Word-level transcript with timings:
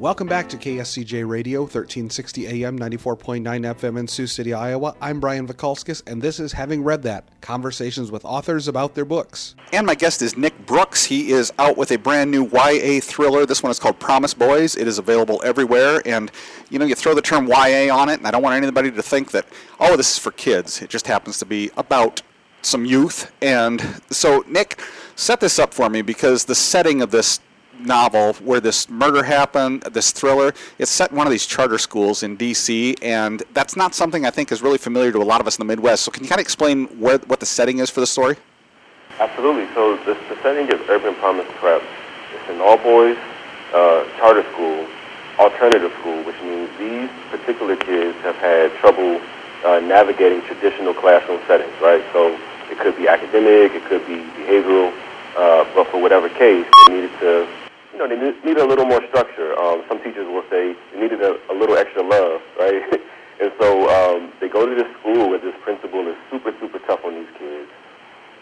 Welcome 0.00 0.28
back 0.28 0.48
to 0.48 0.56
KSCJ 0.56 1.28
Radio, 1.28 1.60
1360 1.60 2.64
AM, 2.64 2.78
94.9 2.78 3.42
FM 3.42 3.98
in 3.98 4.08
Sioux 4.08 4.26
City, 4.26 4.54
Iowa. 4.54 4.96
I'm 4.98 5.20
Brian 5.20 5.46
Vakulskas, 5.46 6.02
and 6.06 6.22
this 6.22 6.40
is 6.40 6.54
Having 6.54 6.84
Read 6.84 7.02
That 7.02 7.28
Conversations 7.42 8.10
with 8.10 8.24
Authors 8.24 8.66
About 8.66 8.94
Their 8.94 9.04
Books. 9.04 9.54
And 9.74 9.86
my 9.86 9.94
guest 9.94 10.22
is 10.22 10.38
Nick 10.38 10.64
Brooks. 10.64 11.04
He 11.04 11.32
is 11.32 11.52
out 11.58 11.76
with 11.76 11.92
a 11.92 11.98
brand 11.98 12.30
new 12.30 12.48
YA 12.50 13.00
thriller. 13.02 13.44
This 13.44 13.62
one 13.62 13.70
is 13.70 13.78
called 13.78 13.98
Promise 14.00 14.32
Boys. 14.32 14.74
It 14.74 14.88
is 14.88 14.96
available 14.96 15.42
everywhere, 15.44 16.00
and 16.06 16.32
you 16.70 16.78
know, 16.78 16.86
you 16.86 16.94
throw 16.94 17.12
the 17.12 17.20
term 17.20 17.46
YA 17.46 17.94
on 17.94 18.08
it, 18.08 18.20
and 18.20 18.26
I 18.26 18.30
don't 18.30 18.42
want 18.42 18.54
anybody 18.54 18.90
to 18.90 19.02
think 19.02 19.32
that, 19.32 19.44
oh, 19.80 19.98
this 19.98 20.12
is 20.12 20.18
for 20.18 20.30
kids. 20.30 20.80
It 20.80 20.88
just 20.88 21.08
happens 21.08 21.38
to 21.40 21.44
be 21.44 21.70
about 21.76 22.22
some 22.62 22.86
youth. 22.86 23.30
And 23.42 24.00
so, 24.08 24.46
Nick, 24.48 24.80
set 25.14 25.40
this 25.40 25.58
up 25.58 25.74
for 25.74 25.90
me 25.90 26.00
because 26.00 26.46
the 26.46 26.54
setting 26.54 27.02
of 27.02 27.10
this 27.10 27.38
novel 27.84 28.34
where 28.34 28.60
this 28.60 28.88
murder 28.88 29.22
happened, 29.22 29.82
this 29.82 30.12
thriller. 30.12 30.52
It's 30.78 30.90
set 30.90 31.10
in 31.10 31.16
one 31.16 31.26
of 31.26 31.30
these 31.30 31.46
charter 31.46 31.78
schools 31.78 32.22
in 32.22 32.36
D.C., 32.36 32.96
and 33.02 33.42
that's 33.52 33.76
not 33.76 33.94
something 33.94 34.24
I 34.26 34.30
think 34.30 34.52
is 34.52 34.62
really 34.62 34.78
familiar 34.78 35.12
to 35.12 35.18
a 35.18 35.24
lot 35.24 35.40
of 35.40 35.46
us 35.46 35.56
in 35.58 35.66
the 35.66 35.70
Midwest. 35.70 36.04
So, 36.04 36.10
can 36.10 36.22
you 36.22 36.28
kind 36.28 36.40
of 36.40 36.44
explain 36.44 36.86
where, 36.98 37.18
what 37.18 37.40
the 37.40 37.46
setting 37.46 37.78
is 37.78 37.90
for 37.90 38.00
the 38.00 38.06
story? 38.06 38.36
Absolutely. 39.18 39.72
So, 39.74 39.96
the, 39.98 40.14
the 40.28 40.40
setting 40.42 40.68
is 40.68 40.80
Urban 40.88 41.14
Promise 41.16 41.46
Prep. 41.56 41.82
It's 42.34 42.50
an 42.50 42.60
all 42.60 42.78
boys 42.78 43.16
uh, 43.72 44.04
charter 44.18 44.42
school, 44.52 44.86
alternative 45.38 45.92
school, 46.00 46.22
which 46.24 46.40
means 46.42 46.70
these 46.78 47.10
particular 47.30 47.76
kids 47.76 48.16
have 48.18 48.36
had 48.36 48.72
trouble 48.78 49.20
uh, 49.64 49.80
navigating 49.80 50.42
traditional 50.42 50.94
classroom 50.94 51.40
settings, 51.46 51.72
right? 51.80 52.04
So, 52.12 52.38
it 52.70 52.78
could 52.78 52.96
be 52.96 53.08
academic, 53.08 53.72
it 53.74 53.84
could 53.86 54.06
be 54.06 54.22
behavioral, 54.38 54.92
uh, 55.36 55.64
but 55.74 55.88
for 55.88 56.00
whatever 56.00 56.28
case, 56.28 56.66
they 56.86 56.94
needed 56.94 57.10
to 57.20 57.48
know, 57.98 58.08
they 58.08 58.16
need 58.46 58.58
a 58.58 58.66
little 58.66 58.86
more 58.86 59.00
structure. 59.08 59.58
Um, 59.58 59.82
some 59.88 59.98
teachers 60.02 60.26
will 60.26 60.44
say 60.50 60.74
they 60.92 61.00
needed 61.00 61.22
a, 61.22 61.38
a 61.50 61.54
little 61.54 61.76
extra 61.76 62.02
love, 62.02 62.40
right? 62.60 63.00
and 63.40 63.52
so 63.58 63.88
um, 63.88 64.32
they 64.40 64.48
go 64.48 64.66
to 64.66 64.74
this 64.74 64.90
school 65.00 65.30
where 65.30 65.38
this 65.38 65.54
principal 65.62 66.06
is 66.08 66.16
super, 66.30 66.52
super 66.60 66.78
tough 66.86 67.04
on 67.04 67.14
these 67.14 67.32
kids. 67.38 67.70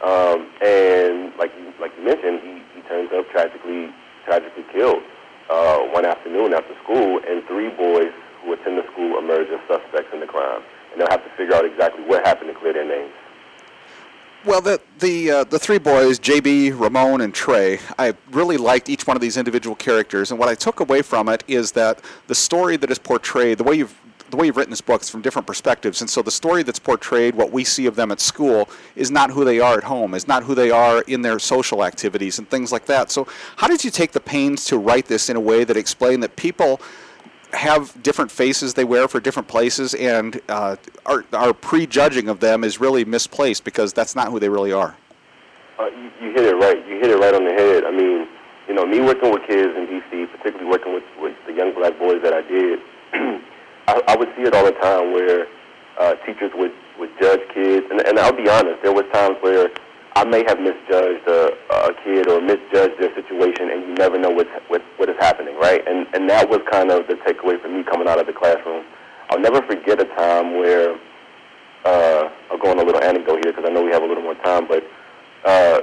Um, 0.05 0.47
and 0.63 1.35
like 1.39 1.53
you, 1.59 1.73
like 1.81 1.93
you 1.99 2.05
mentioned, 2.05 2.41
he, 2.43 2.63
he 2.75 2.81
turns 2.89 3.11
up 3.13 3.29
tragically, 3.31 3.91
tragically 4.25 4.65
killed 4.73 5.03
uh, 5.51 5.79
one 5.91 6.05
afternoon 6.05 6.55
after 6.55 6.75
school, 6.85 7.21
and 7.29 7.43
three 7.47 7.71
boys 7.71 8.13
who 8.43 8.53
attend 8.53 8.79
the 8.79 8.87
school 8.93 9.19
emerge 9.19 9.49
as 9.49 9.61
suspects 9.67 10.11
in 10.13 10.21
the 10.21 10.27
crime. 10.27 10.63
And 10.93 11.01
they'll 11.01 11.11
have 11.11 11.25
to 11.25 11.31
figure 11.37 11.55
out 11.55 11.65
exactly 11.65 12.05
what 12.05 12.25
happened 12.25 12.53
to 12.53 12.59
clear 12.59 12.73
their 12.73 12.87
names. 12.87 13.13
Well, 14.45 14.61
the 14.61 14.81
the 14.99 15.31
uh, 15.31 15.45
the 15.45 15.59
three 15.59 15.79
boys, 15.79 16.19
JB, 16.19 16.79
Ramon, 16.79 17.21
and 17.21 17.35
Trey, 17.35 17.79
I 17.99 18.15
really 18.31 18.57
liked 18.57 18.89
each 18.89 19.07
one 19.07 19.17
of 19.17 19.21
these 19.21 19.37
individual 19.37 19.77
characters, 19.77 20.31
and 20.31 20.41
what 20.41 20.49
I 20.49 20.55
took 20.55 20.81
away 20.81 21.03
from 21.03 21.29
it 21.29 21.45
is 21.47 21.73
that 21.73 22.01
the 22.27 22.35
story 22.35 22.77
that 22.77 22.91
is 22.91 22.99
portrayed, 22.99 23.59
the 23.59 23.65
way 23.65 23.77
you've 23.77 23.95
the 24.31 24.37
way 24.37 24.47
you've 24.47 24.59
written 24.59 24.71
this 24.71 24.83
book 24.83 25.01
is 25.01 25.09
from 25.09 25.23
different 25.23 25.47
perspectives, 25.47 26.01
and 26.01 26.11
so 26.11 26.21
the 26.21 26.31
story 26.31 26.63
that's 26.63 26.79
portrayed, 26.79 27.35
what 27.35 27.51
we 27.51 27.65
see 27.65 27.87
of 27.87 27.97
them 27.97 28.11
at 28.13 28.21
school, 28.21 28.69
is 28.95 29.11
not 29.11 29.31
who 29.31 29.45
they 29.45 29.59
are 29.59 29.79
at 29.79 29.85
home, 29.85 30.15
is 30.15 30.29
not 30.29 30.43
who 30.43 30.55
they 30.55 30.71
are 30.71 31.03
in 31.03 31.23
their 31.23 31.39
social 31.39 31.83
activities 31.83 32.39
and 32.39 32.49
things 32.51 32.71
like 32.71 32.87
that. 32.87 33.11
So, 33.11 33.27
how 33.57 33.69
did 33.69 33.85
you 33.85 33.91
take 33.91 34.13
the 34.13 34.21
pains 34.21 34.65
to 34.67 34.79
write 34.79 35.07
this 35.07 35.31
in 35.31 35.37
a 35.37 35.41
way 35.41 35.65
that 35.65 35.77
explained 35.77 36.23
that 36.23 36.37
people 36.37 36.81
have 37.53 38.01
different 38.03 38.31
faces 38.31 38.75
they 38.75 38.85
wear 38.85 39.09
for 39.09 39.21
different 39.21 39.49
places, 39.49 39.95
and 39.95 40.41
uh, 40.49 40.77
our, 41.07 41.25
our 41.33 41.53
prejudging 41.55 42.29
of 42.29 42.41
them 42.41 42.65
is 42.65 42.81
really 42.81 43.05
misplaced 43.05 43.65
because 43.65 43.93
that's 43.93 44.15
not 44.15 44.29
who 44.29 44.39
they 44.39 44.49
really 44.49 44.73
are. 44.73 44.97
Uh, 45.79 45.87
you, 45.87 46.11
you 46.21 46.33
hit 46.33 46.45
it 46.45 46.57
right. 46.57 46.87
You 46.87 46.97
hit 46.97 47.11
it 47.11 47.19
right 47.19 47.35
on 47.35 47.45
the 47.45 47.53
head. 47.53 47.85
I 47.85 47.91
mean, 47.91 48.29
you 48.69 48.75
know, 48.75 48.85
me 48.85 49.01
working 49.01 49.31
with 49.33 49.43
kids 49.47 49.75
in 49.77 49.87
D.C., 49.87 50.27
particularly 50.27 50.71
working 50.71 50.93
with, 50.93 51.05
with 51.19 51.35
the 51.47 51.53
young 51.53 51.73
black 51.75 51.99
boys 51.99 52.21
that 52.23 52.35
I 52.35 52.43
did, 52.43 52.81
I, 53.89 54.03
I 54.09 54.17
would 54.17 54.29
see 54.37 54.43
it 54.43 54.55
all 54.55 54.65
the 54.65 54.73
time 54.73 55.13
where 55.13 55.47
uh, 55.99 56.15
teachers 56.27 56.53
would, 56.55 56.73
would 56.99 57.11
judge 57.21 57.41
kids. 57.55 57.87
And, 57.91 58.07
and 58.07 58.19
I'll 58.19 58.37
be 58.37 58.49
honest, 58.49 58.83
there 58.83 58.93
was 58.93 59.05
times 59.13 59.37
where 59.41 59.71
I 60.19 60.25
may 60.25 60.43
have 60.49 60.59
misjudged 60.59 61.29
a, 61.29 61.55
a 61.71 61.95
kid 62.03 62.27
or 62.27 62.41
misjudged 62.41 62.99
their 62.99 63.15
situation, 63.15 63.71
and 63.71 63.87
you 63.87 63.95
never 63.95 64.19
know 64.19 64.31
what's, 64.31 64.51
what, 64.67 64.83
what 64.97 65.09
is 65.09 65.15
happening, 65.21 65.55
right? 65.61 65.87
And, 65.87 66.09
and 66.13 66.29
that 66.29 66.51
was 66.51 66.59
kind 66.73 66.91
of 66.91 67.07
the 67.07 67.15
takeaway 67.23 67.63
for 67.63 67.69
me 67.69 67.85
coming 67.85 68.09
out 68.09 68.19
of 68.19 68.27
the 68.27 68.33
classroom. 68.33 68.85
I'll 69.31 69.39
never 69.39 69.63
forget 69.63 70.01
a 70.01 70.07
time 70.19 70.59
where, 70.59 70.99
uh, 71.85 72.31
I'll 72.51 72.59
go 72.59 72.73
on 72.73 72.81
a 72.81 72.83
little 72.83 73.01
anecdote 73.01 73.47
here 73.47 73.55
because 73.55 73.65
I 73.65 73.71
know 73.73 73.85
we 73.85 73.93
have 73.93 74.03
a 74.03 74.07
little 74.07 74.25
more 74.25 74.35
time, 74.43 74.67
but 74.67 74.83
uh, 75.45 75.83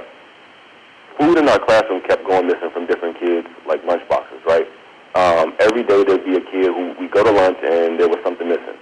food 1.18 1.38
in 1.38 1.48
our 1.48 1.58
classroom 1.58 2.02
kept 2.02 2.26
going 2.26 2.46
missing 2.46 2.68
from 2.74 2.84
different 2.84 3.18
kids, 3.18 3.48
like 3.66 3.80
lunchboxes, 3.86 4.44
right? 4.44 4.68
Um, 5.14 5.54
every 5.60 5.82
day 5.82 6.04
there'd 6.04 6.26
be 6.26 6.36
a 6.36 6.44
kid 6.44 6.76
who 6.76 6.94
we 7.00 7.08
go 7.08 7.24
to 7.24 7.30
lunch 7.30 7.56
and 7.64 7.98
there 7.98 8.08
was 8.10 8.18
something 8.22 8.46
missing. 8.46 8.76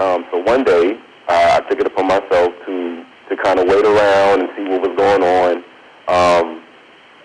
Um, 0.00 0.26
so 0.30 0.36
one 0.36 0.64
day 0.64 1.00
uh, 1.28 1.56
I 1.56 1.66
took 1.70 1.80
it 1.80 1.86
upon 1.86 2.08
myself 2.08 2.52
to 2.66 3.06
to 3.32 3.42
kind 3.42 3.58
of 3.58 3.66
wait 3.66 3.84
around 3.84 4.44
and 4.44 4.48
see 4.56 4.64
what 4.68 4.84
was 4.84 4.94
going 4.96 5.24
on. 5.24 5.64
Um, 6.12 6.62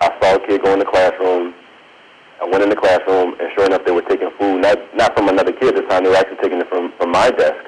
I 0.00 0.08
saw 0.20 0.36
a 0.36 0.46
kid 0.46 0.62
go 0.64 0.72
in 0.72 0.78
the 0.78 0.88
classroom. 0.88 1.54
I 2.40 2.48
went 2.48 2.62
in 2.62 2.70
the 2.70 2.76
classroom, 2.76 3.34
and 3.38 3.48
sure 3.54 3.66
enough, 3.66 3.84
they 3.84 3.92
were 3.92 4.06
taking 4.08 4.30
food, 4.38 4.62
not 4.62 4.78
not 4.96 5.14
from 5.14 5.28
another 5.28 5.52
kid 5.52 5.76
this 5.76 5.84
time. 5.90 6.04
They 6.04 6.10
were 6.10 6.16
actually 6.16 6.40
taking 6.40 6.60
it 6.60 6.68
from 6.68 6.92
from 6.96 7.12
my 7.12 7.30
desk. 7.30 7.60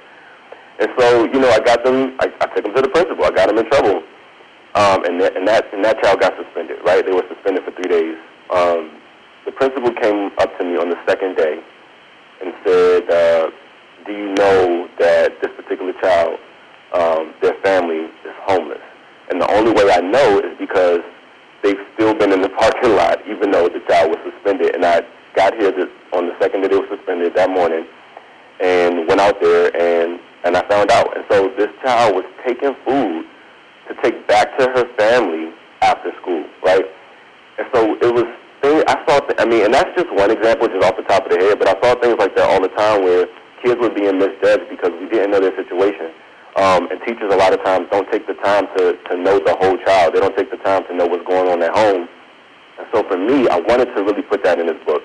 And 0.78 0.88
so, 0.98 1.24
you 1.24 1.38
know, 1.38 1.50
I 1.50 1.60
got 1.60 1.84
them. 1.84 2.16
I, 2.20 2.32
I 2.40 2.46
took 2.54 2.64
them 2.64 2.74
to 2.74 2.82
the 2.82 2.88
principal. 2.88 3.24
I 3.24 3.30
got 3.30 3.48
them 3.48 3.58
in 3.58 3.68
trouble, 3.68 4.00
um, 4.74 5.04
and 5.04 5.20
that 5.20 5.36
and 5.36 5.46
that 5.46 5.74
and 5.74 5.84
that 5.84 6.00
child 6.00 6.20
got 6.20 6.32
suspended. 6.40 6.78
Right? 6.84 7.04
They 7.04 7.12
were 7.12 7.26
suspended 7.28 7.64
for 7.64 7.72
three 7.72 7.90
days. 7.90 8.16
Um, 8.48 8.96
the 9.44 9.52
principal 9.52 9.92
came 9.92 10.30
up 10.38 10.56
to 10.58 10.64
me 10.64 10.78
on 10.78 10.88
the 10.88 10.96
second 11.06 11.36
day 11.36 11.60
and 12.40 12.54
said, 12.64 13.10
uh, 13.10 13.50
"Do 14.06 14.12
you 14.12 14.32
know 14.32 14.88
that 14.98 15.42
this 15.42 15.50
particular 15.58 15.92
child 16.00 16.38
um, 16.92 17.34
their 17.40 17.54
family 17.62 18.10
is 18.26 18.34
homeless. 18.46 18.82
And 19.30 19.41
the 19.41 19.50
only 19.54 19.72
way 19.72 19.91
I 19.91 20.00
know 20.00 20.38
is 20.41 20.58
because 20.58 21.00
they've 21.62 21.78
still 21.94 22.14
been 22.14 22.32
in 22.32 22.42
the 22.42 22.48
parking 22.50 22.96
lot, 22.96 23.18
even 23.28 23.50
though 23.50 23.68
the 23.68 23.80
child 23.88 24.10
was 24.10 24.18
suspended. 24.26 24.74
And 24.74 24.84
I 24.84 25.02
got 25.36 25.54
here 25.54 25.70
this, 25.70 25.88
on 26.12 26.26
the 26.26 26.34
second 26.41 26.62
that 26.62 26.70
they 26.70 26.78
were 26.78 26.88
suspended 26.91 27.34
that 27.34 27.50
morning 27.50 27.86
and 28.60 29.06
went 29.06 29.20
out 29.20 29.41
there 29.41 29.70
and, 29.76 30.20
and 30.44 30.56
I 30.56 30.66
found 30.68 30.91
out. 30.91 31.16
And 31.16 31.24
so 31.30 31.52
this 31.56 31.70
child 31.82 32.16
was 32.16 32.24
taking 32.44 32.74
food 32.84 33.24
to 33.88 33.94
take 34.02 34.26
back 34.26 34.56
to 34.58 34.66
her 34.66 34.84
family 34.98 35.52
after 35.82 36.12
school, 36.20 36.44
right? 36.64 36.84
And 37.58 37.66
so 37.72 37.94
it 38.02 38.12
was, 38.12 38.26
I 38.62 38.97
saw, 39.06 39.20
th- 39.20 39.38
I 39.38 39.47
mean, 39.47 39.64
and 39.64 39.72
that's 39.72 39.94
just 39.97 40.12
one 40.12 40.30
example, 40.30 40.68
just 40.68 40.84
off 40.84 40.97
the 40.97 41.02
top 41.04 41.24
of 41.24 41.30
the 41.32 41.38
head, 41.38 41.58
but 41.58 41.68
I 41.68 41.80
saw 41.80 41.94
things 42.00 42.16
like 42.18 42.34
that 42.36 42.50
all 42.50 42.60
the 42.60 42.68
time 42.68 43.04
where 43.04 43.26
kids 43.62 43.80
were 43.80 43.91
being 43.91 44.18
misjudged 44.18 44.68
because 44.68 44.91
we 45.00 45.08
didn't 45.08 45.30
know 45.30 45.41
their 45.41 45.56
situation. 45.56 46.10
Um, 46.60 46.93
and 46.93 47.00
teachers 47.09 47.32
a 47.32 47.37
lot 47.37 47.54
of 47.54 47.65
times 47.65 47.88
don't 47.91 48.04
take 48.12 48.26
the 48.26 48.34
time 48.34 48.66
to, 48.76 48.93
to 49.09 49.16
know 49.16 49.41
the 49.41 49.56
whole 49.56 49.78
child. 49.78 50.12
They 50.12 50.21
don't 50.21 50.37
take 50.37 50.50
the 50.50 50.59
time 50.59 50.84
to 50.88 50.94
know 50.94 51.06
what's 51.06 51.25
going 51.26 51.48
on 51.48 51.62
at 51.62 51.72
home. 51.72 52.06
And 52.76 52.87
so 52.93 53.03
for 53.09 53.16
me, 53.16 53.48
I 53.48 53.59
wanted 53.60 53.87
to 53.97 54.04
really 54.04 54.21
put 54.21 54.44
that 54.44 54.60
in 54.60 54.66
this 54.66 54.76
book. 54.84 55.00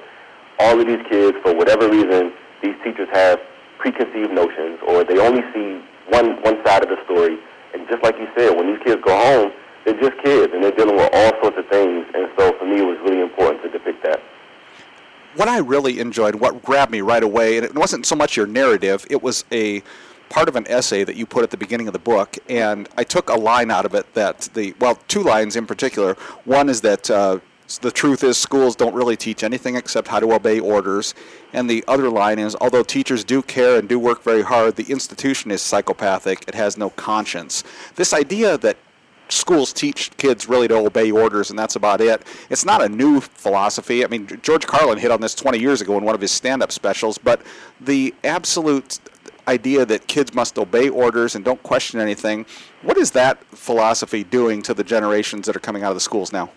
All 0.59 0.77
of 0.77 0.85
these 0.85 0.99
kids, 1.09 1.37
for 1.43 1.55
whatever 1.55 1.87
reason, 1.87 2.33
these 2.61 2.75
teachers 2.83 3.07
have 3.13 3.39
preconceived 3.77 4.33
notions 4.33 4.79
or 4.85 5.05
they 5.05 5.17
only 5.17 5.43
see 5.55 5.79
one, 6.11 6.43
one 6.43 6.59
side 6.65 6.83
of 6.83 6.89
the 6.89 6.99
story. 7.05 7.39
And 7.73 7.87
just 7.87 8.03
like 8.03 8.19
you 8.19 8.27
said, 8.35 8.51
when 8.51 8.67
these 8.67 8.83
kids 8.83 9.01
go 9.05 9.15
home, 9.15 9.53
they're 9.85 9.99
just 9.99 10.21
kids 10.25 10.51
and 10.53 10.61
they're 10.61 10.75
dealing 10.75 10.97
with 10.97 11.09
all 11.13 11.31
sorts 11.41 11.55
of 11.57 11.67
things. 11.71 12.03
And 12.15 12.27
so 12.37 12.51
for 12.59 12.65
me, 12.65 12.83
it 12.83 12.85
was 12.85 12.99
really 13.07 13.21
important 13.21 13.63
to 13.63 13.69
depict 13.69 14.03
that 14.03 14.19
what 15.35 15.49
I 15.49 15.59
really 15.59 15.99
enjoyed, 15.99 16.35
what 16.35 16.63
grabbed 16.63 16.93
me 16.93 17.01
right 17.01 17.21
away, 17.21 17.57
and 17.57 17.65
it 17.65 17.75
wasn't 17.75 18.05
so 18.05 18.15
much 18.15 18.37
your 18.37 18.47
narrative, 18.47 19.05
it 19.09 19.21
was 19.21 19.43
a 19.51 19.83
part 20.29 20.47
of 20.47 20.55
an 20.55 20.65
essay 20.67 21.03
that 21.03 21.15
you 21.15 21.25
put 21.25 21.43
at 21.43 21.51
the 21.51 21.57
beginning 21.57 21.87
of 21.87 21.93
the 21.93 21.99
book, 21.99 22.37
and 22.49 22.89
I 22.97 23.03
took 23.03 23.29
a 23.29 23.35
line 23.35 23.71
out 23.71 23.85
of 23.85 23.93
it 23.93 24.13
that 24.13 24.49
the 24.53 24.73
well, 24.79 24.99
two 25.07 25.23
lines 25.23 25.55
in 25.55 25.65
particular. 25.65 26.15
One 26.45 26.69
is 26.69 26.81
that 26.81 27.09
uh, 27.09 27.39
the 27.81 27.91
truth 27.91 28.23
is 28.23 28.37
schools 28.37 28.75
don't 28.75 28.93
really 28.93 29.15
teach 29.15 29.43
anything 29.43 29.75
except 29.75 30.07
how 30.07 30.19
to 30.19 30.33
obey 30.33 30.59
orders, 30.59 31.13
and 31.53 31.69
the 31.69 31.83
other 31.87 32.09
line 32.09 32.39
is 32.39 32.55
although 32.61 32.83
teachers 32.83 33.23
do 33.23 33.41
care 33.41 33.77
and 33.77 33.89
do 33.89 33.99
work 33.99 34.23
very 34.23 34.43
hard, 34.43 34.75
the 34.75 34.91
institution 34.91 35.51
is 35.51 35.61
psychopathic. 35.61 36.45
It 36.47 36.55
has 36.55 36.77
no 36.77 36.89
conscience. 36.91 37.63
This 37.95 38.13
idea 38.13 38.57
that 38.59 38.77
schools 39.29 39.73
teach 39.73 40.15
kids 40.17 40.47
really 40.47 40.67
to 40.67 40.75
obey 40.75 41.11
orders 41.11 41.49
and 41.49 41.57
that's 41.57 41.75
about 41.75 42.01
it. 42.01 42.21
It's 42.49 42.65
not 42.65 42.83
a 42.83 42.89
new 42.89 43.21
philosophy. 43.21 44.03
I 44.03 44.07
mean, 44.07 44.27
George 44.41 44.67
Carlin 44.67 44.97
hit 44.97 45.11
on 45.11 45.21
this 45.21 45.33
20 45.35 45.59
years 45.59 45.81
ago 45.81 45.97
in 45.97 46.03
one 46.03 46.15
of 46.15 46.21
his 46.21 46.31
stand 46.31 46.61
up 46.61 46.71
specials, 46.71 47.17
but 47.17 47.41
the 47.81 48.13
absolute 48.23 48.99
idea 49.47 49.85
that 49.85 50.07
kids 50.07 50.33
must 50.33 50.57
obey 50.57 50.89
orders 50.89 51.35
and 51.35 51.45
don't 51.45 51.61
question 51.63 51.99
anything. 51.99 52.45
What 52.81 52.97
is 52.97 53.11
that 53.11 53.43
philosophy 53.45 54.23
doing 54.23 54.61
to 54.63 54.73
the 54.73 54.83
generations 54.83 55.45
that 55.47 55.55
are 55.55 55.59
coming 55.59 55.83
out 55.83 55.89
of 55.89 55.95
the 55.95 56.01
schools 56.01 56.31
now? 56.33 56.49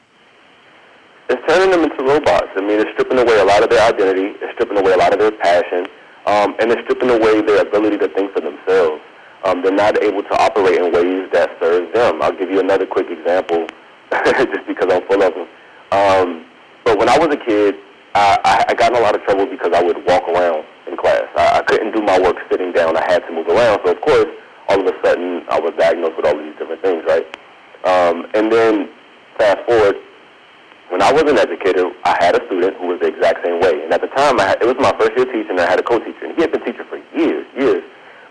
It's 1.29 1.43
turning 1.46 1.70
them 1.70 1.85
into 1.85 2.02
robots. 2.05 2.49
I 2.56 2.61
mean, 2.61 2.81
it's 2.81 2.90
stripping 2.93 3.19
away 3.19 3.38
a 3.38 3.44
lot 3.44 3.62
of 3.62 3.70
their 3.70 3.87
identity. 3.87 4.38
It's 4.40 4.52
stripping 4.55 4.79
away 4.79 4.93
a 4.93 4.96
lot 4.96 5.12
of 5.12 5.19
their 5.19 5.32
passion. 5.32 5.87
Um, 6.26 6.55
and 6.58 6.70
it's 6.70 6.82
stripping 6.82 7.11
away 7.11 7.43
their 7.43 7.62
ability 7.62 7.99
to 7.99 8.08
think 8.08 8.32
for 8.32 8.40
themselves. 8.40 9.02
Um, 9.44 9.62
they're 9.62 9.73
not 9.73 10.02
able 10.02 10.23
to 10.23 10.43
operate 10.43 10.81
in 10.81 10.93
ways 10.93 11.29
that 11.32 11.50
serve 11.61 11.93
them. 11.94 12.20
I'll 12.23 12.37
give 12.37 12.50
you 12.50 12.61
another 12.61 12.87
quick 12.87 13.06
example, 13.08 13.67
just 14.12 14.67
because 14.67 14.93
I'm 14.93 15.06
full 15.06 15.23
of 15.23 15.34
them. 15.34 15.49
Um, 15.93 16.44
but 16.84 16.99
when 16.99 17.08
I 17.08 17.19
was 17.19 17.29
a 17.29 17.37
kid, 17.37 17.76
I, 18.14 18.64
I 18.69 18.75
got 18.75 18.93
in 18.93 18.99
a 18.99 19.00
lot 19.00 19.14
of 19.14 19.23
trouble 19.23 19.46
because 19.46 19.73
I 19.75 19.82
would 19.82 20.05
walk 20.06 20.29
around 20.29 20.64
in 20.88 20.96
class. 20.96 21.25
I, 21.37 21.61
I 21.61 21.62
couldn't 21.62 21.93
do 21.93 22.02
my 22.02 22.19
work 22.19 22.37
sitting 22.50 22.73
down. 22.73 22.96
I 22.96 23.05
had 23.11 23.20
to 23.26 23.32
move 23.32 23.49
around. 23.49 23.81
So 23.85 23.93
of 23.93 24.00
course, 24.00 24.26
all 24.69 24.81
of 24.81 24.87
a 24.87 24.96
sudden, 25.05 25.44
I 25.49 25.61
was 25.61 25.73
diagnosed 25.79 26.17
with 26.17 26.26
all 26.26 26.38
of 26.38 26.44
these 26.44 26.56
different 26.58 26.82
things, 26.82 27.05
right? 27.06 27.25
Um, 27.85 28.26
and 28.35 28.52
then 28.52 28.90
fast 29.38 29.64
forward, 29.67 29.96
when 30.90 31.02
I 31.02 31.12
was 31.12 31.25
an 31.29 31.38
educator, 31.38 31.93
I 32.05 32.17
had 32.20 32.35
a 32.35 32.44
student 32.46 32.76
who 32.76 32.88
was 32.88 33.00
the 33.00 33.08
exact 33.08 33.44
same 33.44 33.61
way. 33.61 33.85
And 33.85 33.93
at 33.93 34.00
the 34.00 34.08
time, 34.08 34.40
I 34.40 34.56
had, 34.56 34.62
it 34.62 34.67
was 34.67 34.76
my 34.81 34.93
first 34.99 35.12
year 35.17 35.26
teaching, 35.26 35.56
and 35.56 35.61
I 35.61 35.69
had 35.69 35.81
a 35.81 35.82
co-teacher. 35.82 36.25
And 36.25 36.35
he 36.35 36.40
had 36.40 36.52
been 36.52 36.64
teaching 36.64 36.85
for 36.88 36.96
years, 37.12 37.44
years. 37.56 37.84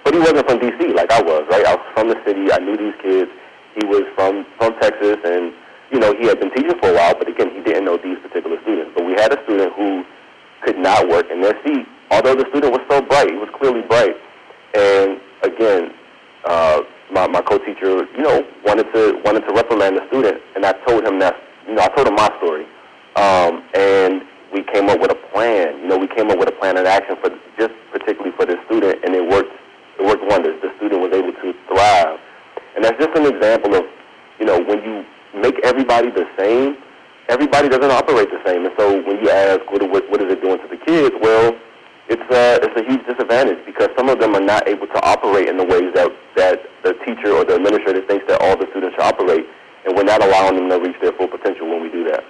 But 0.03 0.13
he 0.13 0.19
wasn't 0.19 0.47
from 0.49 0.59
D.C. 0.59 0.93
like 0.93 1.11
I 1.11 1.21
was, 1.21 1.45
right? 1.51 1.65
I 1.65 1.75
was 1.75 1.85
from 1.93 2.09
the 2.09 2.17
city. 2.25 2.51
I 2.51 2.57
knew 2.57 2.77
these 2.77 2.97
kids. 3.01 3.29
He 3.75 3.85
was 3.85 4.03
from, 4.15 4.45
from 4.57 4.73
Texas, 4.79 5.17
and, 5.23 5.53
you 5.91 5.99
know, 5.99 6.13
he 6.17 6.25
had 6.25 6.39
been 6.39 6.49
teaching 6.49 6.77
for 6.81 6.89
a 6.89 6.95
while, 6.95 7.13
but 7.13 7.29
again, 7.29 7.53
he 7.53 7.61
didn't 7.61 7.85
know 7.85 7.97
these 7.97 8.17
particular 8.19 8.59
students. 8.63 8.91
But 8.95 9.05
we 9.05 9.13
had 9.13 9.31
a 9.31 9.43
student 9.43 9.73
who 9.73 10.03
could 10.61 10.79
not 10.79 11.07
work 11.07 11.29
in 11.29 11.41
their 11.41 11.53
seat, 11.63 11.85
although 12.11 12.35
the 12.35 12.45
student 12.49 12.71
was 12.71 12.81
so 12.89 13.01
bright. 13.01 13.29
He 13.29 13.37
was 13.37 13.49
clearly 13.57 13.81
bright. 13.81 14.15
And 14.73 15.19
again, 15.43 15.91
uh, 16.45 16.81
my, 17.11 17.27
my 17.27 17.41
co-teacher, 17.41 18.05
you 18.15 18.23
know, 18.23 18.45
wanted 18.65 18.91
to 18.93 19.21
wanted 19.23 19.41
to 19.47 19.53
reprimand 19.53 19.97
the 19.97 20.05
student, 20.07 20.41
and 20.55 20.65
I 20.65 20.73
told 20.85 21.05
him 21.05 21.19
that, 21.19 21.35
you 21.67 21.75
know, 21.75 21.81
I 21.83 21.87
told 21.89 22.07
him 22.07 22.15
my 22.15 22.29
story, 22.37 22.65
um, 23.15 23.63
and 23.73 24.23
we 24.53 24.63
came 24.63 24.89
up 24.89 24.99
with 24.99 25.11
a 25.11 25.19
plan. 25.31 25.79
You 25.79 25.87
know, 25.87 25.97
we 25.97 26.07
came 26.07 26.29
up 26.29 26.37
with 26.37 26.49
a 26.49 26.57
plan 26.59 26.77
of 26.77 26.85
action 26.85 27.15
for 27.21 27.29
just 27.57 27.73
particularly 27.91 28.35
for 28.35 28.45
this 28.45 28.57
student, 28.65 29.03
and 29.03 29.15
it 29.15 29.27
worked. 29.27 29.51
It 29.99 30.05
worked 30.05 30.23
wonders. 30.27 30.61
The 30.61 30.71
student 30.77 31.01
was 31.01 31.11
able 31.11 31.33
to 31.33 31.53
thrive, 31.67 32.19
and 32.75 32.83
that's 32.83 32.97
just 32.99 33.17
an 33.17 33.25
example 33.25 33.73
of, 33.75 33.83
you 34.39 34.45
know, 34.45 34.61
when 34.61 34.83
you 34.83 35.05
make 35.33 35.59
everybody 35.63 36.11
the 36.11 36.27
same, 36.37 36.77
everybody 37.29 37.67
doesn't 37.67 37.91
operate 37.91 38.29
the 38.29 38.41
same. 38.45 38.65
And 38.65 38.73
so 38.77 39.01
when 39.01 39.23
you 39.23 39.29
ask, 39.29 39.61
what, 39.71 39.81
what, 39.89 40.09
what 40.11 40.21
is 40.21 40.31
it 40.31 40.41
doing 40.41 40.59
to 40.59 40.67
the 40.67 40.77
kids? 40.77 41.15
Well, 41.21 41.55
it's 42.09 42.23
a, 42.31 42.59
it's 42.63 42.79
a 42.79 42.83
huge 42.89 43.05
disadvantage 43.05 43.65
because 43.65 43.89
some 43.97 44.09
of 44.09 44.19
them 44.19 44.35
are 44.35 44.41
not 44.41 44.67
able 44.67 44.87
to 44.87 45.05
operate 45.05 45.49
in 45.49 45.57
the 45.57 45.65
ways 45.65 45.91
that, 45.93 46.11
that 46.35 46.61
the 46.83 46.93
teacher 47.05 47.33
or 47.33 47.43
the 47.43 47.55
administrator 47.55 48.05
thinks 48.07 48.25
that 48.27 48.41
all 48.41 48.55
the 48.57 48.67
students 48.71 48.95
should 48.95 49.03
operate, 49.03 49.45
and 49.85 49.95
we're 49.95 50.03
not 50.03 50.23
allowing 50.23 50.55
them 50.55 50.69
to 50.69 50.79
reach 50.79 50.95
their 51.01 51.11
full 51.13 51.27
potential 51.27 51.67
when 51.67 51.81
we 51.81 51.89
do 51.89 52.03
that. 52.05 52.23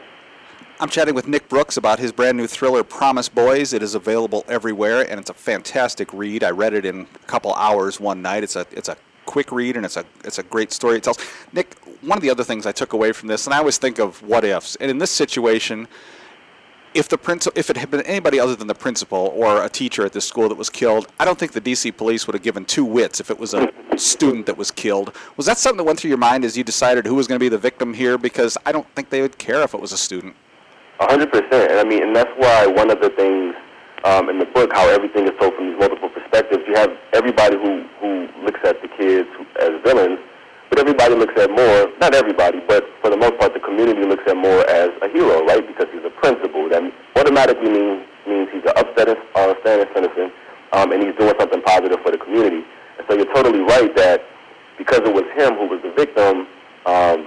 I'm 0.80 0.90
chatting 0.90 1.16
with 1.16 1.28
Nick 1.28 1.50
Brooks 1.50 1.78
about 1.78 1.98
his 1.98 2.12
brand 2.12 2.38
new 2.38 2.46
thriller, 2.46 2.84
Promise 2.84 3.30
Boys. 3.30 3.74
It 3.74 3.82
is 3.82 3.96
available 3.96 4.46
everywhere, 4.48 5.10
and 5.10 5.20
it's 5.20 5.30
a 5.30 5.34
fantastic 5.34 6.12
read. 6.14 6.44
I 6.44 6.52
read 6.52 6.74
it 6.74 6.86
in 6.86 7.02
a 7.02 7.28
couple 7.28 7.54
hours 7.56 8.00
one 8.00 8.22
night. 8.22 8.44
It's 8.44 8.56
a 8.56 8.68
it's 8.72 8.88
a 8.88 8.96
quick 9.26 9.52
read, 9.52 9.76
and 9.76 9.86
it's 9.86 9.98
a 9.98 10.06
it's 10.24 10.38
a 10.38 10.44
great 10.44 10.72
story 10.72 10.98
it 10.98 11.04
tells. 11.04 11.18
Nick, 11.52 11.74
one 12.02 12.20
of 12.20 12.22
the 12.22 12.30
other 12.30 12.44
things 12.44 12.68
I 12.68 12.72
took 12.72 12.94
away 12.94 13.12
from 13.12 13.28
this, 13.28 13.48
and 13.48 13.56
I 13.56 13.58
always 13.58 13.80
think 13.80 13.98
of 13.98 14.22
what 14.22 14.44
ifs, 14.44 14.76
and 14.76 14.92
in 14.92 15.00
this 15.00 15.10
situation, 15.10 15.88
if 16.98 17.08
the 17.08 17.18
principal, 17.18 17.58
if 17.58 17.70
it 17.70 17.78
had 17.78 17.92
been 17.92 18.02
anybody 18.02 18.40
other 18.40 18.56
than 18.56 18.66
the 18.66 18.74
principal 18.74 19.32
or 19.36 19.64
a 19.64 19.70
teacher 19.70 20.04
at 20.04 20.14
this 20.14 20.26
school 20.26 20.50
that 20.50 20.58
was 20.58 20.70
killed, 20.70 21.08
I 21.20 21.26
don't 21.26 21.38
think 21.38 21.52
the 21.52 21.62
DC 21.62 21.96
police 21.96 22.26
would 22.26 22.34
have 22.34 22.42
given 22.42 22.66
two 22.66 22.84
wits 22.84 23.20
if 23.20 23.30
it 23.30 23.38
was 23.38 23.54
a 23.54 23.72
student 23.98 24.48
that 24.48 24.58
was 24.58 24.72
killed. 24.72 25.14
Was 25.38 25.46
that 25.46 25.60
something 25.60 25.78
that 25.78 25.84
went 25.84 26.00
through 26.00 26.10
your 26.10 26.18
mind 26.18 26.44
as 26.44 26.58
you 26.58 26.64
decided 26.64 27.06
who 27.06 27.14
was 27.14 27.28
going 27.28 27.40
to 27.40 27.44
be 27.44 27.50
the 27.50 27.58
victim 27.58 27.94
here? 27.94 28.18
Because 28.18 28.58
I 28.66 28.72
don't 28.72 28.88
think 28.96 29.12
they 29.12 29.22
would 29.22 29.38
care 29.38 29.62
if 29.62 29.76
it 29.76 29.80
was 29.80 29.92
a 29.92 29.98
student. 29.98 30.36
A 31.00 31.06
hundred 31.06 31.32
percent, 31.32 31.72
and 31.72 31.80
I 31.80 31.84
mean, 31.84 32.02
and 32.02 32.16
that's 32.16 32.32
why 32.38 32.66
one 32.66 32.90
of 32.90 33.00
the 33.00 33.12
things 33.12 33.54
um, 34.04 34.30
in 34.30 34.40
the 34.40 34.46
book, 34.46 34.72
how 34.74 34.90
everything 34.90 35.26
is 35.26 35.34
told 35.40 35.54
from 35.54 35.70
these 35.70 35.80
multiple 35.80 36.10
perspectives. 36.10 36.64
You 36.68 36.74
have 36.74 36.98
everybody 37.14 37.58
who 37.58 37.86
who 38.02 38.28
looks 38.44 38.60
at 38.64 38.82
the 38.82 38.88
kids 38.88 39.30
as 39.62 39.70
villains, 39.86 40.18
but 40.78 40.86
everybody 40.86 41.16
looks 41.16 41.34
at 41.42 41.50
Moore, 41.50 41.90
not 41.98 42.14
everybody, 42.14 42.62
but 42.68 42.86
for 43.02 43.10
the 43.10 43.18
most 43.18 43.34
part, 43.40 43.52
the 43.52 43.60
community 43.60 44.06
looks 44.06 44.22
at 44.30 44.38
Moore 44.38 44.62
as 44.70 44.94
a 45.02 45.10
hero, 45.10 45.42
right? 45.44 45.66
Because 45.66 45.88
he's 45.90 46.06
a 46.06 46.14
principal. 46.22 46.70
That 46.70 46.86
automatically 47.18 47.74
means 47.74 48.06
means 48.30 48.46
he's 48.54 48.62
an 48.62 48.78
upstanding, 48.78 49.18
uh, 49.34 49.58
citizen, 49.66 50.30
um, 50.74 50.92
and 50.92 51.02
he's 51.02 51.18
doing 51.18 51.34
something 51.40 51.64
positive 51.64 51.98
for 52.06 52.12
the 52.12 52.20
community. 52.20 52.62
And 53.00 53.08
so 53.10 53.18
you're 53.18 53.34
totally 53.34 53.66
right 53.66 53.90
that 53.96 54.22
because 54.78 55.02
it 55.02 55.10
was 55.10 55.26
him 55.34 55.58
who 55.58 55.66
was 55.66 55.82
the 55.82 55.90
victim, 55.98 56.46
um, 56.86 57.26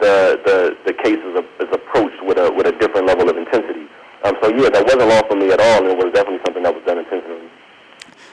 the 0.00 0.40
the 0.48 0.56
the 0.88 0.94
case 0.96 1.20
is, 1.20 1.34
a, 1.36 1.44
is 1.60 1.68
approached 1.68 2.24
with 2.24 2.38
a 2.38 2.48
with 2.56 2.64
a 2.64 2.72
different 2.80 3.04
level 3.06 3.28
of 3.28 3.36
intensity. 3.36 3.84
Um, 4.24 4.32
so 4.40 4.48
yeah, 4.48 4.72
that 4.72 4.80
wasn't 4.80 5.12
lost 5.12 5.28
on 5.28 5.40
me 5.40 5.52
at 5.52 5.60
all, 5.60 5.84
and 5.84 5.92
it 5.92 5.98
was 6.00 6.08
definitely 6.16 6.40
something 6.40 6.62
that 6.62 6.72
was 6.72 6.84
done 6.88 7.04
intentionally. 7.04 7.47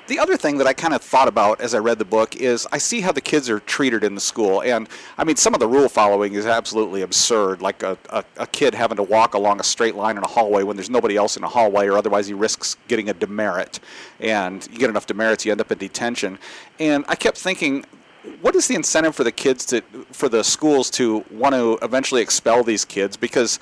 The 0.07 0.19
other 0.19 0.37
thing 0.37 0.59
that 0.59 0.67
I 0.67 0.73
kind 0.73 0.93
of 0.93 1.01
thought 1.01 1.27
about 1.27 1.61
as 1.61 1.73
I 1.73 1.79
read 1.79 1.97
the 1.97 2.05
book 2.05 2.35
is 2.35 2.67
I 2.71 2.77
see 2.77 3.01
how 3.01 3.11
the 3.11 3.21
kids 3.21 3.49
are 3.49 3.59
treated 3.61 4.03
in 4.03 4.13
the 4.13 4.21
school. 4.21 4.61
And 4.61 4.87
I 5.17 5.23
mean, 5.23 5.35
some 5.35 5.55
of 5.55 5.59
the 5.59 5.67
rule 5.67 5.89
following 5.89 6.33
is 6.33 6.45
absolutely 6.45 7.01
absurd, 7.01 7.63
like 7.63 7.81
a, 7.81 7.97
a, 8.11 8.23
a, 8.37 8.45
kid 8.45 8.75
having 8.75 8.97
to 8.97 9.03
walk 9.03 9.33
along 9.33 9.59
a 9.59 9.63
straight 9.63 9.95
line 9.95 10.17
in 10.17 10.23
a 10.23 10.27
hallway 10.27 10.61
when 10.61 10.77
there's 10.77 10.91
nobody 10.91 11.15
else 11.15 11.37
in 11.37 11.43
a 11.43 11.47
hallway, 11.47 11.87
or 11.87 11.97
otherwise 11.97 12.27
he 12.27 12.35
risks 12.35 12.77
getting 12.87 13.09
a 13.09 13.15
demerit. 13.15 13.79
And 14.19 14.67
you 14.71 14.77
get 14.77 14.91
enough 14.91 15.07
demerits, 15.07 15.43
you 15.43 15.51
end 15.51 15.61
up 15.61 15.71
in 15.71 15.79
detention. 15.79 16.37
And 16.79 17.03
I 17.07 17.15
kept 17.15 17.39
thinking, 17.39 17.83
what 18.41 18.55
is 18.55 18.67
the 18.67 18.75
incentive 18.75 19.15
for 19.15 19.23
the 19.23 19.31
kids 19.31 19.65
to, 19.67 19.81
for 20.11 20.29
the 20.29 20.43
schools 20.43 20.91
to 20.91 21.25
want 21.31 21.55
to 21.55 21.79
eventually 21.81 22.21
expel 22.21 22.63
these 22.63 22.85
kids? 22.85 23.17
Because 23.17 23.59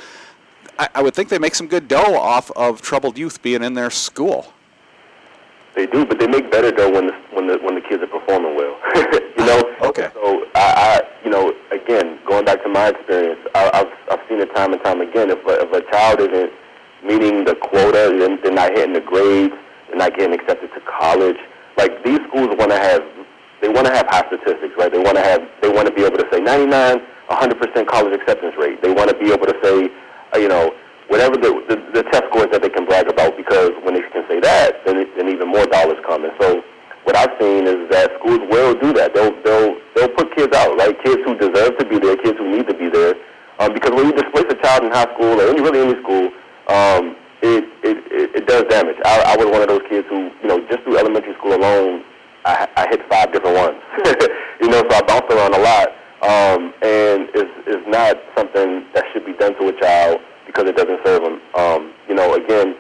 I, 0.78 0.90
I 0.96 1.02
would 1.04 1.14
think 1.14 1.30
they 1.30 1.40
make 1.40 1.56
some 1.56 1.68
good 1.68 1.88
dough 1.88 2.18
off 2.18 2.52
of 2.52 2.82
troubled 2.82 3.18
youth 3.18 3.42
being 3.42 3.64
in 3.64 3.76
their 3.76 3.90
school. 3.90 4.54
They 5.76 5.88
do, 5.88 6.06
but 6.06 6.20
they 6.20 6.28
make 6.28 6.52
better 6.52 6.72
dough 6.72 6.92
when 6.92 7.08
the 7.08 7.14
when 7.34 7.48
the 7.48 7.58
when 7.58 7.76
the 7.76 7.82
kids 7.82 8.04
are 8.04 8.08
performing 8.08 8.56
well. 8.56 8.78
you 9.38 9.46
know. 9.46 9.62
Okay. 9.82 10.10
So 10.14 10.46
I, 10.54 11.02
I, 11.02 11.02
you 11.26 11.32
know, 11.32 11.54
again, 11.72 12.20
going 12.28 12.46
back 12.46 12.62
to 12.64 12.70
my 12.70 12.90
experience, 12.90 13.40
I, 13.56 13.72
I've 13.74 13.94
I've 14.12 14.28
seen 14.30 14.40
it 14.40 14.54
time 14.54 14.74
and 14.74 14.84
time 14.84 15.02
again. 15.02 15.32
If 15.32 15.40
a, 15.48 15.66
if 15.66 15.74
a 15.74 15.82
child 15.92 16.20
isn't 16.22 16.52
meeting 17.04 17.44
the 17.44 17.56
quota, 17.56 18.16
then 18.18 18.40
they're 18.42 18.52
not 18.52 18.72
hitting 18.72 18.94
the 18.94 19.02
grades, 19.02 19.54
they're 19.88 19.98
not 19.98 20.16
getting 20.16 20.34
accepted 20.34 20.72
to 20.74 20.82
college. 20.88 21.38
Like 21.78 22.04
these 22.04 22.20
schools 22.28 22.50
want 22.58 22.72
to 22.72 22.80
have, 22.80 23.04
they 23.62 23.70
want 23.70 23.88
to 23.88 23.94
have 23.94 24.08
high 24.08 24.26
statistics, 24.28 24.74
right? 24.78 24.92
They 24.92 25.00
want 25.00 25.18
to 25.18 25.24
have, 25.24 25.42
they 25.62 25.70
want 25.70 25.88
to 25.88 25.94
be 25.94 26.04
able 26.06 26.18
to 26.18 26.28
say 26.32 26.40
99, 26.40 27.02
100% 27.30 27.88
college 27.88 28.14
acceptance 28.14 28.56
rate. 28.58 28.82
They 28.82 28.92
want 28.92 29.10
to 29.10 29.18
be 29.18 29.32
able 29.32 29.46
to 29.48 29.58
say, 29.64 29.90
uh, 30.34 30.40
you 30.40 30.48
know, 30.48 30.74
whatever 31.08 31.36
the, 31.36 31.52
the, 31.68 31.76
the 31.94 32.04
test 32.10 32.24
scores 32.30 32.48
that 32.52 32.62
they 32.62 32.70
can 32.70 32.86
brag 32.86 33.10
about 33.10 33.36
because 33.36 33.72
when 33.84 33.94
they 33.96 34.02
can 34.10 34.24
say 34.28 34.40
that, 34.40 34.86
then, 34.86 35.06
then 35.18 35.30
even 35.30 35.48
more 35.48 35.66
dollars 35.66 35.98
come. 36.08 36.24
And 36.24 36.34
so 36.40 36.64
what 37.04 37.16
I've 37.16 37.36
seen 37.40 37.68
is 37.68 37.90
that 37.92 38.12
schools 38.20 38.40
will 38.50 38.74
do 38.80 38.94
that. 38.94 39.14
They'll, 39.14 39.36
they'll, 39.44 39.76
they'll 39.96 40.14
put 40.16 40.34
kids 40.36 40.56
out, 40.56 40.78
right? 40.78 40.96
Kids 41.04 41.22
who 41.26 41.36
deserve 41.36 41.78
to 41.78 41.86
be 41.86 42.00
there, 42.00 42.16
kids 42.18 42.38
who 42.38 42.50
need 42.50 42.68
to 42.68 42.74
be 42.74 42.88
there. 42.90 43.16
Um, 43.60 43.74
because 43.74 43.92
when 43.92 44.08
you 44.08 44.14
displace 44.14 44.46
a 44.50 44.56
child 44.64 44.84
in 44.84 44.92
high 44.92 45.12
school 45.14 45.40
or 45.40 45.50
any, 45.50 45.62
really 45.62 45.82
any 45.82 46.02
school, 46.02 46.32
um, 46.68 47.16
it, 47.44 47.68
it, 47.84 47.98
it, 48.08 48.28
it 48.40 48.48
does 48.48 48.64
damage. 48.72 48.96
I, 49.04 49.36
I 49.36 49.38
was 49.38 49.52
one 49.52 49.62
you 50.42 50.48
know, 50.48 50.60
just 50.68 50.84
through 50.84 50.98
elementary 50.98 51.34
school 51.36 51.56
alone, 51.56 52.04
I, 52.46 52.68
I 52.76 52.88
hit 52.90 53.02
five 53.10 53.32
different 53.32 53.56
ones. 53.56 53.80
you 54.62 54.70
know, 54.70 54.84
so 54.90 54.96
I 54.96 55.02
bounced 55.02 55.32
around 55.32 55.56
a 55.56 55.62
lot. 55.62 55.88
Um, 56.24 56.74
and 56.80 57.28
it's, 57.36 57.52
it's 57.68 57.88
not 57.88 58.16
something 58.38 58.86
that 58.96 59.04
should 59.12 59.26
be 59.26 59.34
done 59.34 59.60
to 59.60 59.68
a 59.68 59.76
child 59.80 60.20
because 60.48 60.66
it 60.66 60.76
doesn't 60.76 61.00
serve 61.04 61.24
them. 61.24 61.42
Um, 61.56 61.94
you 62.08 62.16
know, 62.16 62.36
again, 62.36 62.76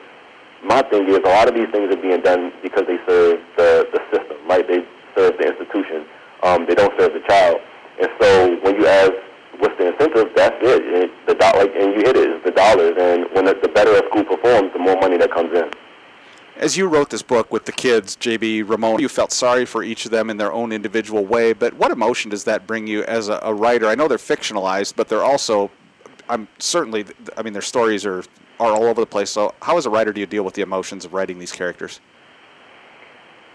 my 0.64 0.82
thing 0.88 1.08
is 1.10 1.20
a 1.20 1.28
lot 1.28 1.48
of 1.48 1.56
these 1.56 1.68
things 1.72 1.92
are 1.92 2.00
being 2.00 2.22
done 2.22 2.54
because 2.64 2.84
they 2.88 2.98
serve 3.08 3.40
the, 3.58 3.88
the 3.92 4.00
system, 4.16 4.38
right? 4.48 4.66
They 4.68 4.88
serve 5.16 5.36
the 5.38 5.48
institution. 5.52 6.08
Um, 6.42 6.66
they 6.68 6.76
don't 6.76 6.94
serve 7.00 7.12
the 7.14 7.24
child. 7.28 7.60
And 8.00 8.10
so 8.20 8.56
when 8.64 8.80
you 8.80 8.88
ask 8.88 9.12
what's 9.60 9.78
the 9.78 9.92
incentive, 9.92 10.32
that's 10.36 10.56
it. 10.62 10.82
it 10.88 11.12
the 11.28 11.36
do- 11.36 11.58
like, 11.60 11.72
and 11.76 11.94
you 11.94 12.02
hit 12.08 12.16
it, 12.16 12.32
it's 12.32 12.46
the 12.46 12.52
dollars. 12.52 12.96
And 12.96 13.28
when 13.36 13.46
the, 13.46 13.60
the 13.62 13.70
better 13.70 13.92
a 13.92 14.08
school 14.08 14.24
performs, 14.24 14.72
the 14.74 14.80
more 14.80 14.96
money 15.00 15.18
that 15.18 15.32
comes 15.32 15.52
in. 15.52 15.68
As 16.58 16.78
you 16.78 16.88
wrote 16.88 17.10
this 17.10 17.24
book 17.24 17.52
with 17.52 17.66
the 17.66 17.72
kids, 17.72 18.16
JB, 18.16 18.70
Ramon, 18.70 19.00
you 19.00 19.10
felt 19.10 19.32
sorry 19.32 19.66
for 19.66 19.84
each 19.84 20.06
of 20.06 20.12
them 20.12 20.30
in 20.30 20.38
their 20.38 20.54
own 20.54 20.72
individual 20.72 21.26
way, 21.26 21.52
but 21.54 21.74
what 21.74 21.92
emotion 21.92 22.30
does 22.30 22.44
that 22.44 22.68
bring 22.68 22.86
you 22.86 23.04
as 23.06 23.28
a, 23.28 23.40
a 23.42 23.54
writer? 23.54 23.88
I 23.88 23.96
know 23.96 24.08
they're 24.08 24.18
fictionalized, 24.18 24.96
but 24.96 25.10
they're 25.10 25.24
also 25.24 25.72
I'm 26.30 26.48
certainly, 26.58 27.06
I 27.38 27.42
mean, 27.42 27.54
their 27.54 27.62
stories 27.62 28.06
are 28.06 28.24
are 28.60 28.72
all 28.72 28.84
over 28.84 29.02
the 29.02 29.08
place. 29.08 29.30
So, 29.30 29.54
how 29.62 29.78
as 29.78 29.86
a 29.86 29.90
writer 29.90 30.14
do 30.14 30.20
you 30.20 30.26
deal 30.26 30.44
with 30.44 30.54
the 30.54 30.62
emotions 30.62 31.06
of 31.06 31.14
writing 31.14 31.40
these 31.40 31.52
characters? 31.52 32.00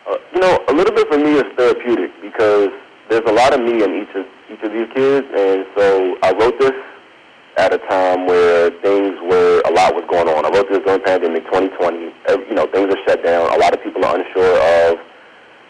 Uh, 0.08 0.16
you 0.34 0.40
know, 0.40 0.64
a 0.68 0.72
little 0.72 0.94
bit 0.94 1.08
for 1.08 1.18
me 1.18 1.34
is 1.34 1.44
therapeutic 1.56 2.10
because 2.20 2.68
there's 3.08 3.26
a 3.26 3.32
lot 3.32 3.54
of 3.54 3.60
me 3.60 3.82
in 3.82 4.02
each 4.02 4.14
of 4.14 4.26
each 4.52 4.62
of 4.62 4.72
these 4.72 4.88
kids, 4.94 5.26
and 5.34 5.66
so 5.76 6.18
I 6.22 6.32
wrote 6.32 6.58
this 6.58 6.72
at 7.58 7.74
a 7.74 7.78
time 7.90 8.26
where 8.26 8.70
things 8.80 9.18
were 9.28 9.60
a 9.66 9.72
lot 9.72 9.94
was 9.94 10.04
going 10.08 10.28
on. 10.28 10.46
I 10.46 10.50
wrote 10.50 10.70
this 10.70 10.78
during 10.86 11.02
pandemic 11.02 11.44
2020. 11.46 12.14
You 12.48 12.54
know, 12.54 12.66
things 12.70 12.94
are 12.94 13.02
shut 13.06 13.24
down. 13.24 13.52
A 13.52 13.58
lot 13.58 13.74
of 13.74 13.82
people 13.82 14.04
are 14.04 14.16
unsure 14.18 14.56
of 14.88 14.98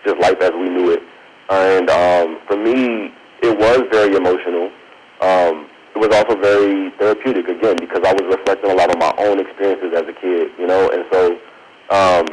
just 0.05 0.21
life 0.21 0.39
as 0.41 0.53
we 0.53 0.69
knew 0.69 0.93
it, 0.93 1.03
and 1.51 1.91
um, 1.91 2.39
for 2.47 2.57
me, 2.57 3.13
it 3.43 3.59
was 3.59 3.83
very 3.91 4.15
emotional. 4.15 4.71
Um, 5.21 5.67
it 5.97 5.99
was 5.99 6.15
also 6.15 6.39
very 6.39 6.91
therapeutic 6.99 7.49
again 7.49 7.77
because 7.81 8.03
I 8.07 8.13
was 8.13 8.23
reflecting 8.31 8.71
a 8.71 8.75
lot 8.75 8.91
on 8.91 8.99
my 8.99 9.13
own 9.19 9.41
experiences 9.41 9.91
as 9.97 10.07
a 10.07 10.13
kid, 10.13 10.53
you 10.59 10.67
know, 10.67 10.91
and 10.91 11.05
so 11.11 11.35
um, 11.91 12.27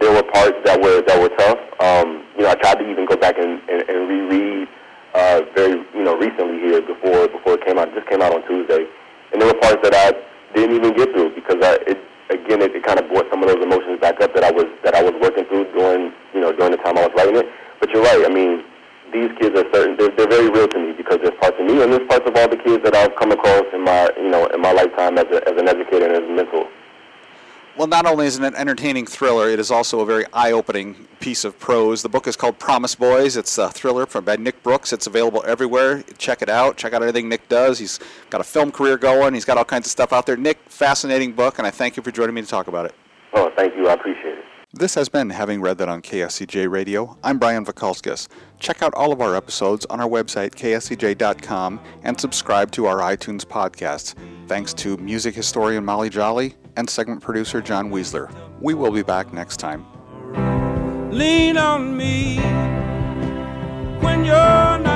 there 0.00 0.10
were 0.10 0.26
parts 0.34 0.58
that 0.64 0.80
were 0.82 1.02
that 1.06 1.20
were 1.20 1.30
tough. 1.38 1.60
Um, 1.78 2.26
you 2.36 2.42
know, 2.42 2.50
I 2.50 2.54
tried 2.56 2.82
to 2.82 2.90
even 2.90 3.06
go 3.06 3.16
back 3.16 3.38
and, 3.38 3.62
and, 3.70 3.86
and 3.88 4.08
reread 4.08 4.68
uh, 5.14 5.42
very 5.54 5.78
you 5.94 6.02
know 6.02 6.18
recently 6.18 6.58
here 6.58 6.82
before 6.82 7.28
before 7.28 7.54
it 7.54 7.64
came 7.64 7.78
out. 7.78 7.94
Just 7.94 8.08
came 8.08 8.22
out 8.22 8.34
on 8.34 8.42
Tuesday, 8.48 8.90
and 9.32 9.40
there 9.40 9.46
were 9.46 9.60
parts 9.60 9.71
that 9.82 9.94
I 9.94 10.14
didn't 10.54 10.76
even 10.76 10.96
get 10.96 11.12
through 11.12 11.34
because 11.34 11.58
I 11.62 11.78
it 11.86 11.98
again, 12.30 12.62
it, 12.62 12.74
it 12.74 12.82
kind 12.82 12.98
of 12.98 13.08
brought 13.08 13.28
some 13.30 13.42
of 13.42 13.48
those 13.48 13.62
emotions 13.62 14.00
back 14.00 14.20
up 14.20 14.34
that 14.34 14.44
I 14.44 14.50
was 14.50 14.66
that 14.84 14.94
I 14.94 15.02
was 15.02 15.12
working 15.20 15.44
through 15.44 15.70
during 15.72 16.12
you 16.34 16.40
know 16.40 16.52
during 16.52 16.72
the 16.72 16.78
time 16.78 16.98
I 16.98 17.06
was 17.06 17.12
writing 17.16 17.36
it. 17.36 17.46
But 17.80 17.90
you're 17.90 18.02
right. 18.02 18.24
I 18.24 18.32
mean, 18.32 18.64
these 19.12 19.30
kids 19.38 19.58
are 19.58 19.66
certain 19.72 19.96
they're, 19.96 20.10
they're 20.16 20.28
very 20.28 20.48
real 20.48 20.68
to 20.68 20.78
me 20.78 20.92
because 20.92 21.18
there's 21.22 21.36
parts 21.40 21.56
of 21.58 21.66
me 21.66 21.82
and 21.82 21.92
there's 21.92 22.06
parts 22.08 22.26
of 22.26 22.36
all 22.36 22.48
the 22.48 22.56
kids 22.56 22.82
that 22.84 22.94
I've 22.94 23.14
come 23.16 23.32
across 23.32 23.66
in 23.72 23.84
my 23.84 24.10
you 24.16 24.30
know 24.30 24.46
in 24.46 24.60
my 24.60 24.72
lifetime 24.72 25.18
as, 25.18 25.26
a, 25.30 25.46
as 25.48 25.56
an 25.60 25.68
educator 25.68 26.06
and 26.06 26.16
as 26.16 26.24
a 26.24 26.32
mentor. 26.32 26.68
Well, 27.76 27.81
not 27.92 28.06
only 28.06 28.24
is 28.24 28.38
it 28.38 28.42
an 28.42 28.54
entertaining 28.54 29.04
thriller, 29.04 29.50
it 29.50 29.60
is 29.60 29.70
also 29.70 30.00
a 30.00 30.06
very 30.06 30.24
eye-opening 30.32 30.94
piece 31.20 31.44
of 31.44 31.58
prose. 31.58 32.00
The 32.00 32.08
book 32.08 32.26
is 32.26 32.36
called 32.36 32.58
Promise 32.58 32.94
Boys. 32.94 33.36
It's 33.36 33.58
a 33.58 33.70
thriller 33.70 34.06
from 34.06 34.24
by 34.24 34.36
Nick 34.36 34.62
Brooks. 34.62 34.94
It's 34.94 35.06
available 35.06 35.44
everywhere. 35.46 36.02
Check 36.16 36.40
it 36.40 36.48
out. 36.48 36.78
Check 36.78 36.94
out 36.94 37.02
everything 37.02 37.28
Nick 37.28 37.50
does. 37.50 37.78
He's 37.78 38.00
got 38.30 38.40
a 38.40 38.44
film 38.44 38.72
career 38.72 38.96
going. 38.96 39.34
He's 39.34 39.44
got 39.44 39.58
all 39.58 39.66
kinds 39.66 39.86
of 39.86 39.90
stuff 39.90 40.10
out 40.10 40.24
there. 40.24 40.38
Nick, 40.38 40.58
fascinating 40.70 41.32
book, 41.32 41.58
and 41.58 41.66
I 41.66 41.70
thank 41.70 41.98
you 41.98 42.02
for 42.02 42.10
joining 42.10 42.34
me 42.34 42.40
to 42.40 42.48
talk 42.48 42.66
about 42.66 42.86
it. 42.86 42.94
Oh, 43.34 43.52
thank 43.56 43.76
you. 43.76 43.86
I 43.86 43.92
appreciate 43.92 44.38
it. 44.38 44.44
This 44.72 44.94
has 44.94 45.10
been 45.10 45.28
Having 45.28 45.60
Read 45.60 45.76
That 45.76 45.90
on 45.90 46.00
KSCJ 46.00 46.70
Radio. 46.70 47.18
I'm 47.22 47.36
Brian 47.36 47.66
Vakulskas. 47.66 48.26
Check 48.58 48.82
out 48.82 48.94
all 48.94 49.12
of 49.12 49.20
our 49.20 49.36
episodes 49.36 49.84
on 49.90 50.00
our 50.00 50.08
website, 50.08 50.54
kscj.com, 50.54 51.78
and 52.04 52.18
subscribe 52.18 52.70
to 52.70 52.86
our 52.86 53.00
iTunes 53.00 53.44
podcasts. 53.44 54.14
Thanks 54.48 54.72
to 54.74 54.96
music 54.96 55.34
historian 55.34 55.84
Molly 55.84 56.08
Jolly 56.08 56.56
and 56.76 56.88
segment 56.88 57.20
producer 57.20 57.60
John 57.60 57.90
Weisler. 57.90 58.32
We 58.60 58.74
will 58.74 58.92
be 58.92 59.02
back 59.02 59.32
next 59.32 59.58
time. 59.58 59.86
Lean 61.10 61.56
on 61.56 61.96
me 61.96 62.36
when 64.00 64.24
you're 64.24 64.78
not. 64.78 64.91